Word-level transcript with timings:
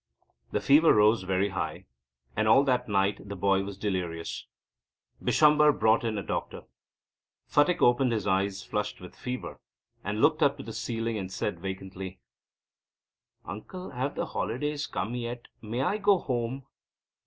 The 0.51 0.61
fever 0.61 0.95
rose 0.95 1.21
very 1.21 1.49
high, 1.49 1.85
and 2.35 2.47
all 2.47 2.63
that 2.63 2.89
night 2.89 3.19
the 3.29 3.35
boy 3.35 3.61
was 3.61 3.77
delirious. 3.77 4.47
Bishamber 5.23 5.71
brought 5.71 6.03
in 6.03 6.17
a 6.17 6.23
doctor. 6.23 6.63
Phatik 7.47 7.83
opened 7.83 8.11
his 8.11 8.25
eyes 8.25 8.63
flushed 8.63 8.99
with 8.99 9.15
fever, 9.15 9.59
and 10.03 10.19
looked 10.19 10.41
up 10.41 10.57
to 10.57 10.63
the 10.63 10.73
ceiling, 10.73 11.19
and 11.19 11.31
said 11.31 11.59
vacantly: 11.59 12.17
"Uncle, 13.45 13.91
have 13.91 14.15
the 14.15 14.25
holidays 14.25 14.87
come 14.87 15.13
yet? 15.13 15.49
May 15.61 15.83
I 15.83 15.99
go 15.99 16.17
home?" 16.17 16.65